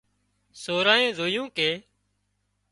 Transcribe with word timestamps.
سورانئين 0.61 1.11
زويُون 1.17 1.47
ڪي 1.57 1.69